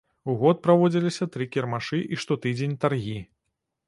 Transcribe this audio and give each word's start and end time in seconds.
У 0.31 0.35
год 0.43 0.61
праводзілася 0.67 1.27
тры 1.35 1.47
кірмашы 1.55 1.99
і 2.17 2.19
штотыдзень 2.23 2.73
таргі. 2.87 3.15